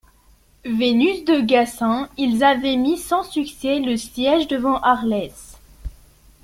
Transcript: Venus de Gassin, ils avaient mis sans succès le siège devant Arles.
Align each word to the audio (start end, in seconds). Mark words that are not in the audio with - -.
Venus 0.65 1.25
de 1.25 1.41
Gassin, 1.41 2.09
ils 2.17 2.43
avaient 2.43 2.75
mis 2.75 2.97
sans 2.97 3.21
succès 3.21 3.77
le 3.79 3.97
siège 3.97 4.47
devant 4.47 4.77
Arles. 4.81 5.29